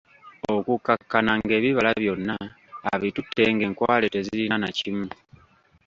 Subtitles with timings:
[0.55, 2.35] Okukkakkana ng'ebibala byonna
[2.93, 5.07] abitutte ng'enkwale tezirina na kimu.